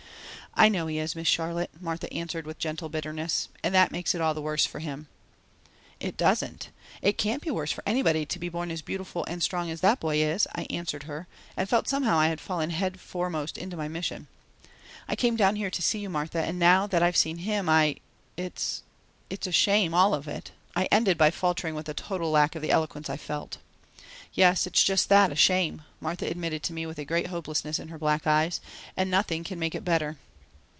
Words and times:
"I 0.53 0.67
know 0.67 0.87
he 0.87 0.99
is, 0.99 1.15
Miss 1.15 1.29
Charlotte," 1.29 1.71
Martha 1.79 2.11
answered 2.13 2.45
with 2.45 2.59
gentle 2.59 2.89
bitterness, 2.89 3.47
"and 3.63 3.73
that 3.73 3.89
makes 3.93 4.13
it 4.13 4.19
all 4.19 4.33
the 4.33 4.41
worse 4.41 4.65
for 4.65 4.79
him." 4.79 5.07
"It 6.01 6.17
doesn't; 6.17 6.69
it 7.01 7.17
can't 7.17 7.41
be 7.41 7.49
worse 7.49 7.71
for 7.71 7.85
anybody 7.87 8.25
to 8.25 8.37
be 8.37 8.49
born 8.49 8.69
as 8.69 8.81
beautiful 8.81 9.23
and 9.29 9.41
strong 9.41 9.71
as 9.71 9.79
that 9.79 10.01
boy 10.01 10.17
is," 10.17 10.47
I 10.53 10.63
answered 10.69 11.03
her 11.03 11.25
and 11.55 11.69
felt 11.69 11.87
somehow 11.87 12.17
I 12.17 12.27
had 12.27 12.41
fallen 12.41 12.71
head 12.71 12.99
foremost 12.99 13.57
into 13.57 13.77
my 13.77 13.87
mission. 13.87 14.27
"I 15.07 15.15
came 15.15 15.37
down 15.37 15.55
here 15.55 15.71
to 15.71 15.81
see 15.81 15.99
you, 15.99 16.09
Martha, 16.09 16.43
and 16.43 16.59
now 16.59 16.85
that 16.85 17.01
I 17.01 17.05
have 17.05 17.17
seen 17.17 17.37
him 17.37 17.69
I 17.69 17.95
it's 18.35 18.83
it's 19.29 19.47
a 19.47 19.53
shame, 19.53 19.93
all 19.93 20.13
of 20.13 20.27
it," 20.27 20.51
I 20.75 20.89
ended 20.91 21.17
by 21.17 21.31
faltering 21.31 21.75
with 21.75 21.87
a 21.87 21.93
total 21.93 22.29
lack 22.29 22.55
of 22.55 22.61
the 22.61 22.71
eloquence 22.71 23.07
that 23.07 23.13
I 23.13 23.17
felt. 23.17 23.57
"Yes, 24.33 24.67
it's 24.67 24.83
just 24.83 25.07
that 25.07 25.31
a 25.31 25.35
shame," 25.35 25.83
Martha 26.01 26.27
admitted 26.27 26.61
to 26.63 26.73
me 26.73 26.85
with 26.85 26.99
a 26.99 27.05
great 27.05 27.27
hopelessness 27.27 27.79
in 27.79 27.87
her 27.87 27.97
black 27.97 28.27
eyes. 28.27 28.59
"And 28.97 29.09
nothing 29.09 29.45
can 29.45 29.57
make 29.57 29.73
it 29.73 29.85
better." 29.85 30.17